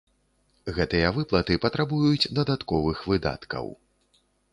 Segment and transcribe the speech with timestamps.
[0.77, 3.65] Гэтыя выплаты патрабуюць дадатковых выдаткаў.